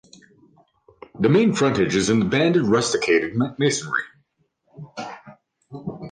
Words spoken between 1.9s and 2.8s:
is in banded